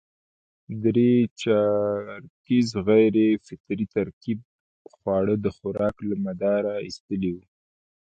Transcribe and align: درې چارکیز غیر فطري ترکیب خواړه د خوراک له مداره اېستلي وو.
درې 0.83 1.11
چارکیز 1.41 2.67
غیر 2.87 3.15
فطري 3.45 3.85
ترکیب 3.95 4.39
خواړه 4.95 5.35
د 5.39 5.47
خوراک 5.57 5.95
له 6.09 6.15
مداره 6.25 6.73
اېستلي 6.87 7.31
وو. 7.33 7.45